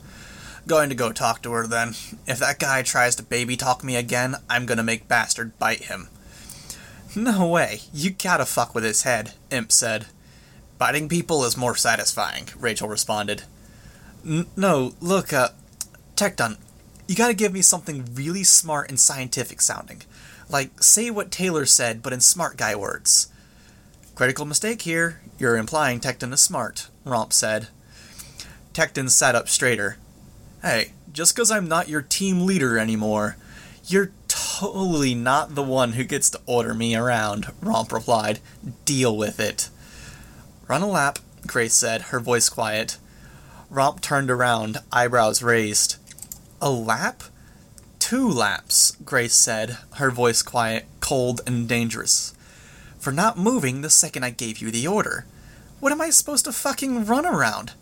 [0.66, 1.90] Going to go talk to her then.
[2.26, 6.08] If that guy tries to baby talk me again, I'm gonna make Bastard bite him.
[7.14, 10.06] No way, you gotta fuck with his head, Imp said.
[10.76, 13.44] Biting people is more satisfying, Rachel responded.
[14.22, 15.48] No, look, uh,
[16.16, 16.58] Tecton,
[17.08, 20.02] you gotta give me something really smart and scientific sounding.
[20.50, 23.28] Like, say what Taylor said, but in smart guy words.
[24.16, 25.20] Critical mistake here.
[25.38, 27.68] You're implying Tecton is smart, Romp said.
[28.72, 29.98] Tecton sat up straighter.
[30.62, 33.36] Hey, just because I'm not your team leader anymore,
[33.84, 38.40] you're totally not the one who gets to order me around, Romp replied.
[38.86, 39.68] Deal with it.
[40.66, 42.96] Run a lap, Grace said, her voice quiet.
[43.68, 45.96] Romp turned around, eyebrows raised.
[46.62, 47.22] A lap?
[47.98, 52.32] Two laps, Grace said, her voice quiet, cold, and dangerous.
[53.06, 55.26] For not moving the second I gave you the order.
[55.78, 57.74] What am I supposed to fucking run around?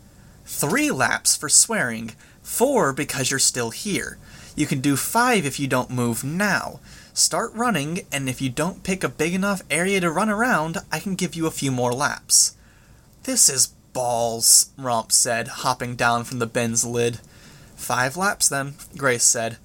[0.45, 2.11] Three laps for swearing,
[2.43, 4.19] four because you're still here.
[4.55, 6.79] You can do five if you don't move now.
[7.15, 10.99] Start running, and if you don't pick a big enough area to run around, I
[10.99, 12.55] can give you a few more laps.
[13.23, 17.19] This is balls, Romp said, hopping down from the bin's lid.
[17.75, 19.57] Five laps then, Grace said.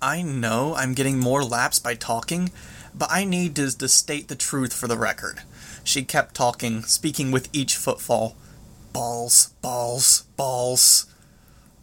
[0.00, 2.52] I know I'm getting more laps by talking,
[2.98, 5.42] but I need to, to state the truth for the record.
[5.84, 8.36] She kept talking, speaking with each footfall.
[8.92, 11.06] Balls, balls, balls.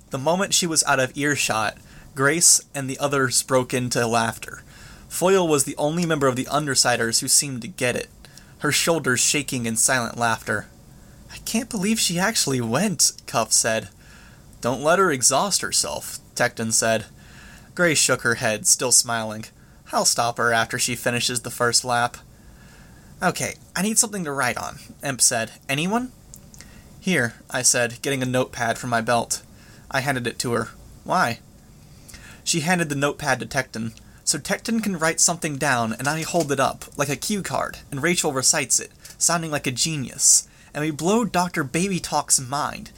[0.10, 1.78] The moment she was out of earshot,
[2.14, 4.64] Grace and the others broke into laughter.
[5.08, 8.10] Foil was the only member of the Undersiders who seemed to get it,
[8.60, 10.68] her shoulders shaking in silent laughter.
[11.32, 13.90] I can't believe she actually went, Cuff said.
[14.62, 17.06] Don't let her exhaust herself, Tecton said.
[17.76, 19.46] Grace shook her head, still smiling.
[19.96, 22.18] I'll stop her after she finishes the first lap.
[23.24, 25.54] Okay, I need something to write on, Imp said.
[25.70, 26.12] Anyone?
[27.00, 29.42] Here, I said, getting a notepad from my belt.
[29.90, 30.68] I handed it to her.
[31.06, 31.40] Why?
[32.44, 33.98] She handed the notepad to Tecton.
[34.26, 37.78] So Tecton can write something down, and I hold it up, like a cue card,
[37.90, 40.46] and Rachel recites it, sounding like a genius.
[40.74, 41.64] And we blow Dr.
[41.64, 42.92] Baby Talk's mind.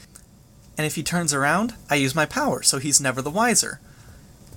[0.80, 3.80] And if he turns around, I use my power, so he's never the wiser.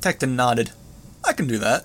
[0.01, 0.71] Tecton nodded.
[1.23, 1.85] I can do that.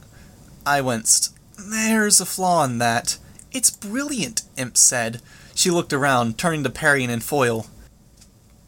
[0.66, 1.34] I winced.
[1.58, 3.18] There's a flaw in that.
[3.52, 5.22] It's brilliant, Imp said.
[5.54, 7.68] She looked around, turning to Parian and Foil.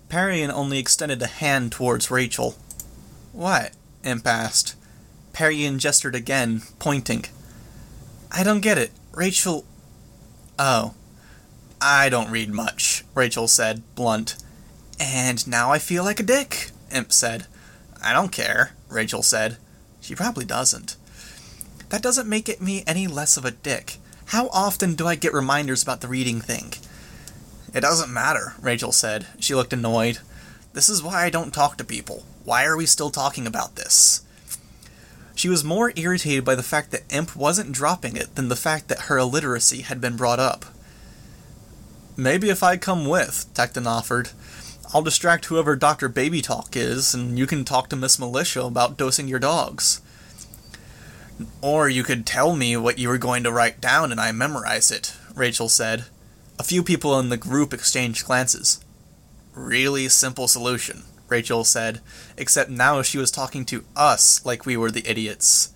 [0.10, 2.56] Parian only extended a hand towards Rachel.
[3.34, 3.74] What?
[4.04, 4.76] Imp asked.
[5.34, 7.26] Parian gestured again, pointing.
[8.32, 8.92] I don't get it.
[9.14, 9.66] Rachel.
[10.58, 10.94] Oh.
[11.82, 14.36] I don't read much, Rachel said, blunt.
[15.00, 17.46] And now I feel like a dick, Imp said.
[18.02, 19.58] I don't care, Rachel said.
[20.02, 20.96] She probably doesn't.
[21.90, 23.98] That doesn't make it me any less of a dick.
[24.28, 26.74] How often do I get reminders about the reading thing?
[27.74, 29.28] It doesn't matter, Rachel said.
[29.40, 30.20] She looked annoyed.
[30.74, 32.24] This is why I don't talk to people.
[32.44, 34.24] Why are we still talking about this?
[35.34, 38.88] She was more irritated by the fact that Imp wasn't dropping it than the fact
[38.88, 40.66] that her illiteracy had been brought up.
[42.18, 44.32] Maybe if I come with, Tecton offered.
[44.94, 46.10] I'll distract whoever Dr.
[46.10, 50.02] Baby Talk is, and you can talk to Miss Militia about dosing your dogs.
[51.62, 54.92] Or you could tell me what you were going to write down and I memorize
[54.92, 56.06] it, Rachel said.
[56.60, 58.80] A few people in the group exchanged glances.
[59.54, 62.02] Really simple solution, Rachel said,
[62.38, 65.74] except now she was talking to us like we were the idiots.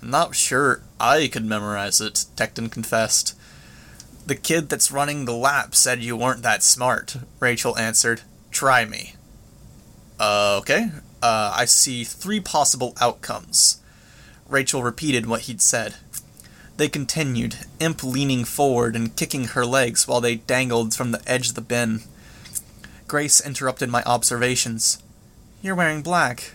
[0.00, 3.38] I'm not sure I could memorize it, Tecton confessed.
[4.26, 8.22] The kid that's running the lab said you weren't that smart, Rachel answered.
[8.50, 9.14] Try me.
[10.18, 10.90] Uh, okay.
[11.22, 13.81] Uh, I see three possible outcomes.
[14.52, 15.94] Rachel repeated what he'd said.
[16.76, 21.48] They continued, Imp leaning forward and kicking her legs while they dangled from the edge
[21.48, 22.02] of the bin.
[23.08, 25.02] Grace interrupted my observations.
[25.62, 26.52] You're wearing black.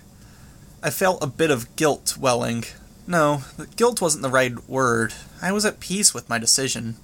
[0.84, 2.66] I felt a bit of guilt welling.
[3.08, 3.44] No,
[3.76, 5.14] guilt wasn't the right word.
[5.42, 6.98] I was at peace with my decision.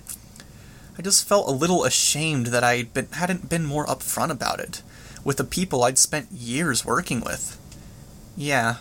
[0.98, 4.84] I just felt a little ashamed that I been, hadn't been more upfront about it,
[5.24, 7.60] with the people I'd spent years working with.
[8.36, 8.76] Yeah,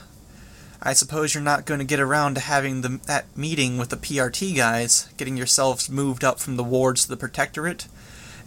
[0.85, 3.97] I suppose you're not going to get around to having the, that meeting with the
[3.97, 7.87] PRT guys, getting yourselves moved up from the wards to the Protectorate,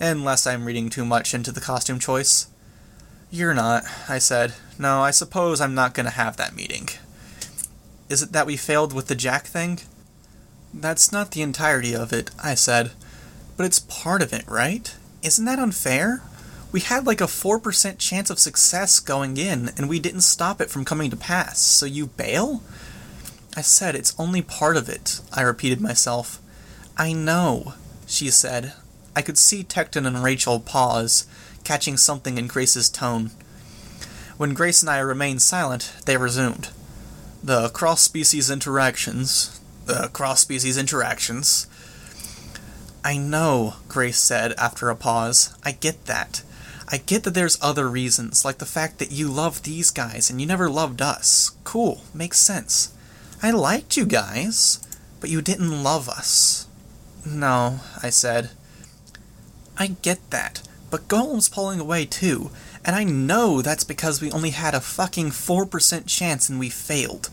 [0.01, 2.47] unless I'm reading too much into the costume choice.
[3.31, 4.53] You're not, I said.
[4.77, 6.89] No, I suppose I'm not going to have that meeting.
[8.09, 9.79] Is it that we failed with the Jack thing?
[10.73, 12.91] That's not the entirety of it, I said.
[13.55, 14.93] But it's part of it, right?
[15.23, 16.21] Isn't that unfair?
[16.75, 20.69] We had like a 4% chance of success going in, and we didn't stop it
[20.69, 22.63] from coming to pass, so you bail?
[23.55, 26.41] I said, it's only part of it, I repeated myself.
[26.97, 28.73] I know, she said.
[29.15, 31.25] I could see Tecton and Rachel pause,
[31.63, 33.31] catching something in Grace's tone.
[34.35, 36.71] When Grace and I remained silent, they resumed.
[37.41, 39.61] The cross species interactions.
[39.85, 41.67] The cross species interactions.
[43.01, 45.55] I know, Grace said after a pause.
[45.63, 46.43] I get that.
[46.87, 50.39] I get that there's other reasons, like the fact that you love these guys and
[50.39, 51.51] you never loved us.
[51.63, 52.93] Cool, makes sense.
[53.41, 54.79] I liked you guys,
[55.19, 56.67] but you didn't love us.
[57.25, 58.51] No, I said.
[59.77, 60.61] I get that,
[60.91, 62.51] but Golem's pulling away too,
[62.85, 67.29] and I know that's because we only had a fucking 4% chance and we failed.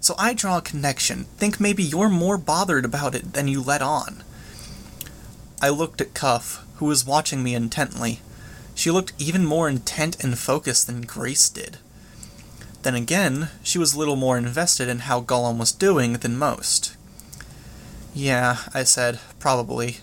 [0.00, 1.24] So I draw a connection.
[1.36, 4.22] Think maybe you're more bothered about it than you let on.
[5.62, 8.20] I looked at Cuff, who was watching me intently.
[8.74, 11.78] She looked even more intent and focused than Grace did.
[12.82, 16.96] Then again, she was a little more invested in how Golem was doing than most.
[18.14, 19.98] Yeah, I said, probably.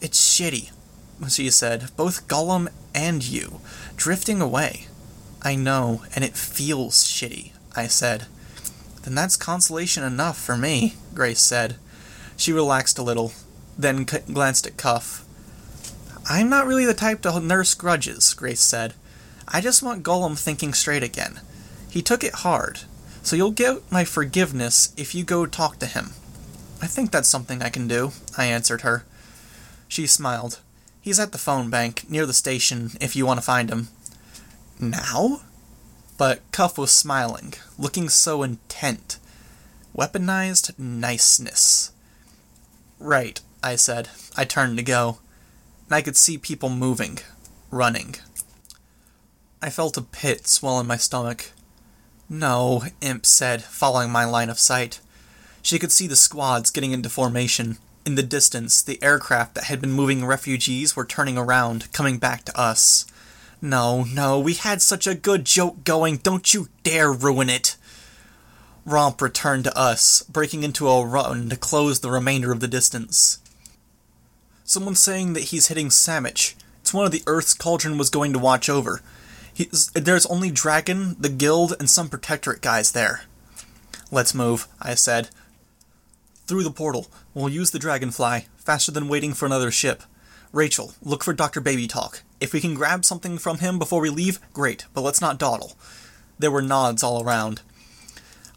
[0.00, 0.70] It's shitty,
[1.28, 3.60] she said, both Golem and you,
[3.96, 4.86] drifting away.
[5.42, 8.26] I know, and it feels shitty, I said.
[9.02, 11.76] Then that's consolation enough for me, Grace said.
[12.36, 13.32] She relaxed a little,
[13.78, 15.25] then glanced at Cuff.
[16.28, 18.94] I'm not really the type to nurse grudges, Grace said.
[19.46, 21.40] I just want Golem thinking straight again.
[21.88, 22.80] He took it hard,
[23.22, 26.10] so you'll get my forgiveness if you go talk to him.
[26.82, 29.04] I think that's something I can do, I answered her.
[29.86, 30.58] She smiled.
[31.00, 33.88] He's at the phone bank, near the station, if you want to find him.
[34.80, 35.42] Now?
[36.18, 39.18] But Cuff was smiling, looking so intent.
[39.96, 41.92] Weaponized niceness.
[42.98, 44.08] Right, I said.
[44.36, 45.18] I turned to go.
[45.86, 47.18] And I could see people moving,
[47.70, 48.16] running.
[49.62, 51.52] I felt a pit swell in my stomach.
[52.28, 55.00] No, Imp said, following my line of sight.
[55.62, 57.78] She could see the squads getting into formation.
[58.04, 62.44] In the distance, the aircraft that had been moving refugees were turning around, coming back
[62.44, 63.06] to us.
[63.62, 67.76] No, no, we had such a good joke going, don't you dare ruin it!
[68.84, 73.40] Romp returned to us, breaking into a run to close the remainder of the distance.
[74.66, 76.54] Someone's saying that he's hitting Samech.
[76.80, 79.00] It's one of the Earth's Cauldron was going to watch over.
[79.54, 83.22] He's, there's only Dragon, the Guild, and some Protectorate guys there.
[84.10, 85.30] Let's move, I said.
[86.46, 87.06] Through the portal.
[87.32, 90.02] We'll use the Dragonfly, faster than waiting for another ship.
[90.52, 91.60] Rachel, look for Dr.
[91.60, 92.22] Baby Talk.
[92.40, 95.76] If we can grab something from him before we leave, great, but let's not dawdle.
[96.40, 97.62] There were nods all around.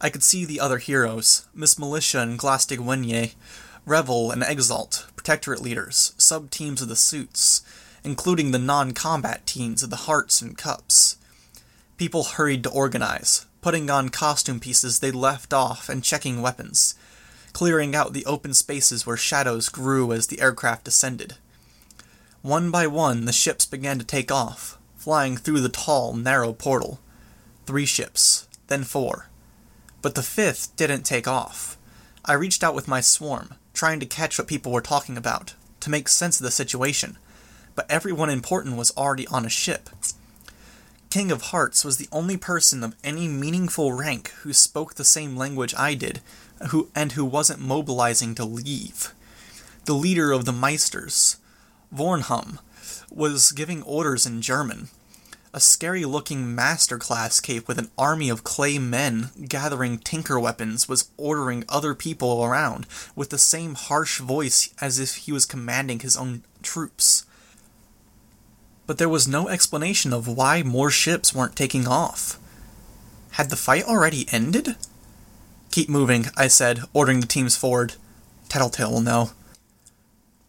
[0.02, 3.34] I could see the other heroes Miss Militia and Glaistig Uaine,
[3.86, 7.62] Revel and Exalt, Protectorate leaders, sub teams of the suits,
[8.04, 11.18] including the non combat teams of the Hearts and Cups.
[11.98, 16.96] People hurried to organize, putting on costume pieces they left off and checking weapons,
[17.54, 21.36] clearing out the open spaces where shadows grew as the aircraft descended.
[22.42, 27.00] One by one, the ships began to take off, flying through the tall, narrow portal.
[27.68, 29.30] Three ships, then four.
[30.02, 31.78] But the fifth didn't take off.
[32.26, 35.90] I reached out with my swarm, trying to catch what people were talking about, to
[35.90, 37.18] make sense of the situation,
[37.76, 39.90] but everyone important was already on a ship.
[41.10, 45.38] King of Hearts was the only person of any meaningful rank who spoke the same
[45.38, 46.20] language I did,
[46.72, 49.14] who and who wasn't mobilizing to leave.
[49.86, 51.38] The leader of the Meisters,
[51.96, 52.60] Vornham,
[53.10, 54.90] was giving orders in German.
[55.52, 60.88] A scary looking master class cape with an army of clay men gathering tinker weapons
[60.88, 62.86] was ordering other people around
[63.16, 67.26] with the same harsh voice as if he was commanding his own troops.
[68.86, 72.40] But there was no explanation of why more ships weren't taking off.
[73.32, 74.76] Had the fight already ended?
[75.72, 77.96] Keep moving, I said, ordering the teams forward.
[78.50, 79.32] Tattletale will know.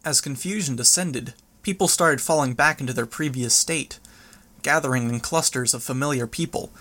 [0.05, 1.33] As confusion descended,
[1.63, 3.99] people started falling back into their previous state,
[4.61, 6.71] gathering in clusters of familiar people.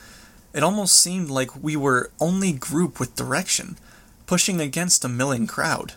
[0.52, 3.76] It almost seemed like we were only group with direction,
[4.26, 5.94] pushing against a milling crowd.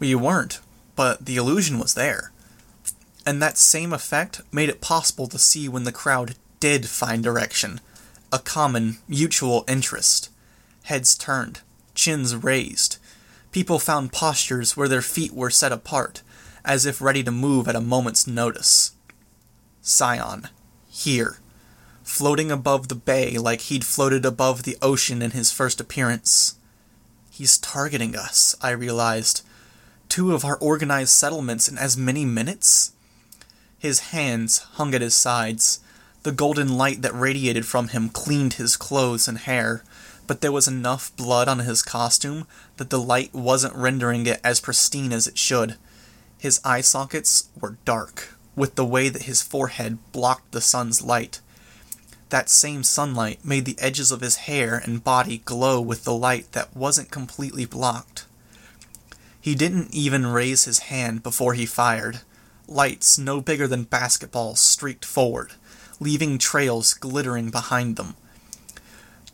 [0.00, 0.60] We weren't,
[0.96, 2.32] but the illusion was there.
[3.26, 7.80] And that same effect made it possible to see when the crowd did find direction
[8.32, 10.30] a common, mutual interest.
[10.84, 11.60] Heads turned,
[11.94, 12.96] chins raised.
[13.52, 16.22] People found postures where their feet were set apart,
[16.64, 18.92] as if ready to move at a moment's notice.
[19.82, 20.48] Scion,
[20.92, 21.38] here,
[22.02, 26.56] floating above the bay like he'd floated above the ocean in his first appearance.
[27.30, 29.40] He's targeting us, I realized.
[30.10, 32.92] Two of our organized settlements in as many minutes?
[33.78, 35.80] His hands hung at his sides.
[36.24, 39.82] The golden light that radiated from him cleaned his clothes and hair,
[40.26, 44.60] but there was enough blood on his costume that the light wasn't rendering it as
[44.60, 45.76] pristine as it should.
[46.38, 51.40] His eye sockets were dark, with the way that his forehead blocked the sun's light.
[52.28, 56.52] That same sunlight made the edges of his hair and body glow with the light
[56.52, 58.24] that wasn't completely blocked.
[59.40, 62.20] He didn't even raise his hand before he fired.
[62.68, 65.52] Lights no bigger than basketballs streaked forward,
[66.00, 68.14] leaving trails glittering behind them.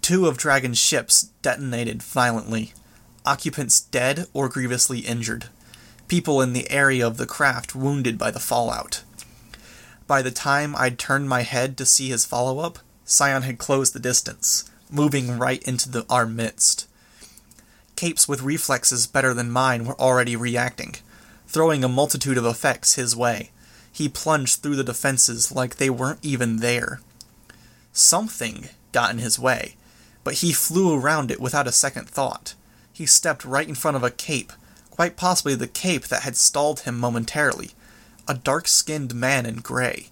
[0.01, 2.73] Two of Dragon's ships detonated violently,
[3.27, 5.51] occupants dead or grievously injured,
[6.09, 9.03] people in the area of the craft wounded by the fallout.
[10.09, 13.93] By the time I'd turned my head to see his follow up, Scion had closed
[13.93, 16.89] the distance, moving right into the, our midst.
[17.95, 20.97] Capes with reflexes better than mine were already reacting,
[21.47, 23.51] throwing a multitude of effects his way.
[23.93, 27.01] He plunged through the defenses like they weren't even there.
[27.93, 29.77] Something got in his way,
[30.25, 32.55] but he flew around it without a second thought.
[32.95, 34.55] He stepped right in front of a cape,
[34.91, 37.73] quite possibly the cape that had stalled him momentarily,
[38.29, 40.09] a dark skinned man in gray.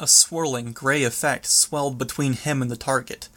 [0.00, 3.28] A swirling gray effect swelled between him and the target.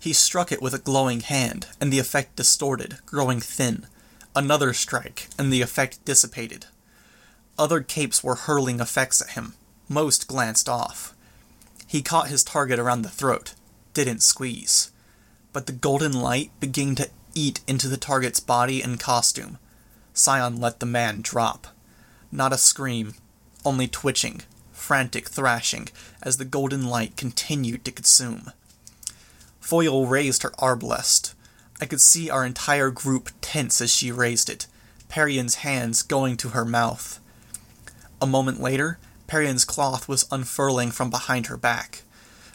[0.00, 3.86] He struck it with a glowing hand, and the effect distorted, growing thin.
[4.34, 6.66] Another strike, and the effect dissipated.
[7.58, 9.52] Other capes were hurling effects at him.
[9.90, 11.14] Most glanced off.
[11.86, 13.54] He caught his target around the throat,
[13.92, 14.90] didn't squeeze.
[15.52, 19.58] But the golden light began to eat into the target's body and costume.
[20.14, 21.66] Scion let the man drop.
[22.36, 23.14] Not a scream,
[23.64, 25.88] only twitching, frantic thrashing
[26.22, 28.52] as the golden light continued to consume.
[29.58, 31.32] Foil raised her arbalest.
[31.80, 34.66] I could see our entire group tense as she raised it,
[35.08, 37.20] Parian's hands going to her mouth.
[38.20, 42.02] A moment later, Parian's cloth was unfurling from behind her back.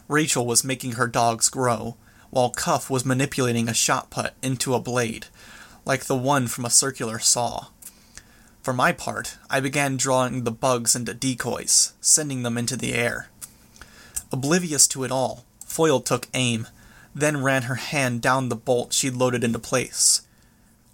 [0.08, 1.98] Rachel was making her dogs grow,
[2.30, 5.26] while Cuff was manipulating a shot put into a blade,
[5.86, 7.70] like the one from a circular saw.
[8.62, 13.30] For my part, I began drawing the bugs into decoys, sending them into the air.
[14.32, 16.68] Oblivious to it all, Foil took aim,
[17.16, 20.22] then ran her hand down the bolt she'd loaded into place.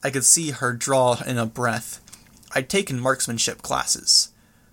[0.02, 2.00] I could see her draw in a breath.
[2.56, 4.32] I'd taken marksmanship classes.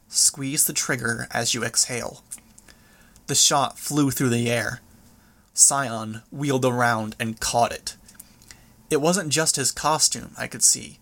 [0.09, 2.23] Squeeze the trigger as you exhale.
[3.27, 4.81] The shot flew through the air.
[5.53, 7.97] Scion wheeled around and caught it.
[8.89, 11.01] It wasn't just his costume, I could see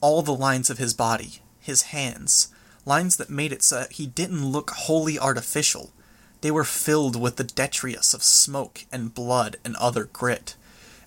[0.00, 2.48] all the lines of his body, his hands,
[2.84, 5.92] lines that made it so he didn't look wholly artificial.
[6.40, 10.54] They were filled with the detritus of smoke and blood and other grit,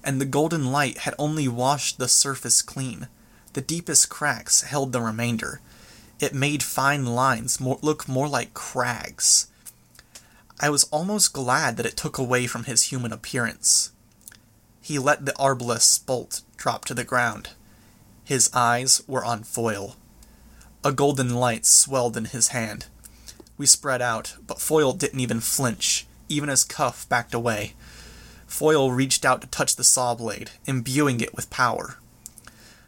[0.03, 3.07] and the golden light had only washed the surface clean.
[3.53, 5.61] The deepest cracks held the remainder.
[6.19, 9.47] It made fine lines more, look more like crags.
[10.59, 13.91] I was almost glad that it took away from his human appearance.
[14.81, 17.49] He let the arbalest bolt drop to the ground.
[18.26, 19.97] His eyes were on Foil.
[20.84, 22.86] A golden light swelled in his hand.
[23.57, 27.74] We spread out, but Foil didn't even flinch, even as Cuff backed away.
[28.47, 31.97] Foil reached out to touch the saw blade, imbuing it with power.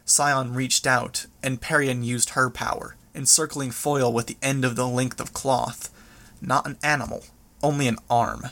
[0.04, 4.86] Scion reached out, and Parian used her power, encircling Foil with the end of the
[4.86, 5.90] length of cloth.
[6.40, 7.24] Not an animal,
[7.62, 8.46] only an arm.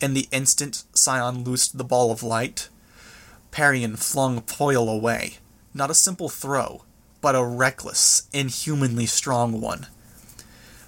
[0.00, 2.68] In the instant Scion loosed the ball of light,
[3.50, 5.38] Parian flung Foil away.
[5.74, 6.84] Not a simple throw,
[7.20, 9.88] but a reckless, inhumanly strong one.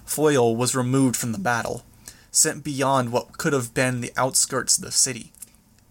[0.05, 1.83] Foil was removed from the battle,
[2.31, 5.33] sent beyond what could have been the outskirts of the city.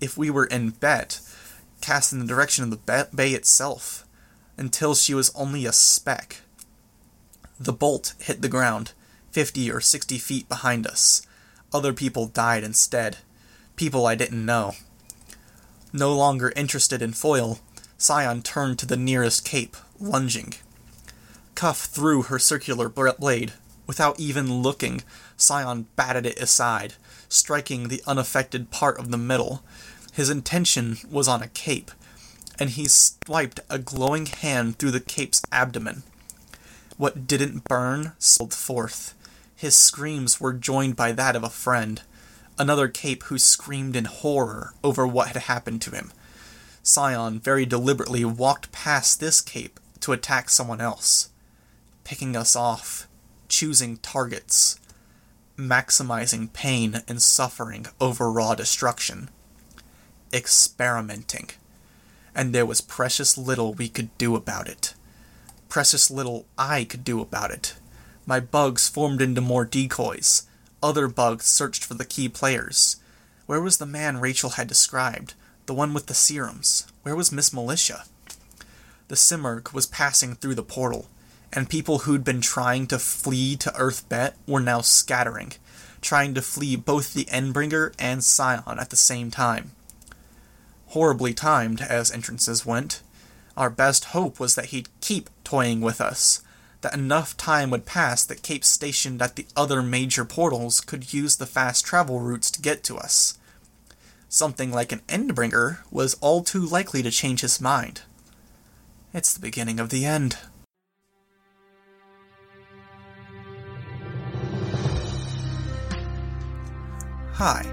[0.00, 1.20] If we were in Bet,
[1.82, 4.06] cast in the direction of the bay itself,
[4.56, 6.40] until she was only a speck.
[7.60, 8.92] The bolt hit the ground,
[9.30, 11.26] fifty or sixty feet behind us.
[11.72, 13.18] Other people died instead.
[13.76, 14.72] People I didn't know.
[15.92, 17.60] No longer interested in Foil,
[17.98, 20.54] Scion turned to the nearest cape, lunging.
[21.54, 23.54] Cuff threw her circular blade.
[23.86, 25.02] Without even looking,
[25.36, 26.94] Scion batted it aside,
[27.28, 29.62] striking the unaffected part of the middle.
[30.12, 31.90] His intention was on a cape,
[32.58, 36.02] and he swiped a glowing hand through the cape's abdomen.
[36.96, 39.14] What didn't burn spilled forth.
[39.54, 42.02] His screams were joined by that of a friend,
[42.58, 46.12] another cape who screamed in horror over what had happened to him.
[46.86, 51.30] Scion very deliberately walked past this cape to attack someone else,
[52.04, 53.08] picking us off,
[53.48, 54.78] choosing targets,
[55.58, 59.30] maximizing pain and suffering over raw destruction,
[60.32, 61.50] experimenting.
[62.36, 64.94] And there was precious little we could do about it.
[65.68, 67.74] Precious little I could do about it.
[68.26, 70.46] My bugs formed into more decoys.
[70.80, 72.98] Other bugs searched for the key players.
[73.46, 75.34] Where was the man Rachel had described?
[75.66, 76.86] The one with the serums.
[77.02, 78.04] Where was Miss Militia?
[79.08, 81.06] The Simurgh was passing through the portal,
[81.52, 85.54] and people who'd been trying to flee to Earthbet were now scattering,
[86.00, 89.72] trying to flee both the Endbringer and Scion at the same time.
[90.88, 93.02] Horribly timed as entrances went.
[93.56, 96.42] Our best hope was that he'd keep toying with us,
[96.82, 101.36] that enough time would pass that capes stationed at the other major portals could use
[101.36, 103.36] the fast travel routes to get to us.
[104.36, 108.02] Something like an Endbringer was all too likely to change his mind.
[109.14, 110.36] It's the beginning of the end.
[117.32, 117.64] Hi,